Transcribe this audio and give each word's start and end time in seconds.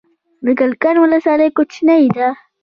د 0.45 0.47
کلکان 0.59 0.95
ولسوالۍ 0.99 1.49
کوچنۍ 1.57 2.03
ده 2.15 2.27